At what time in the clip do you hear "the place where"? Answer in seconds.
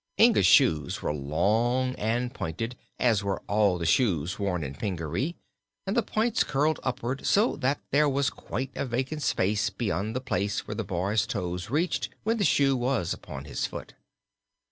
10.15-10.73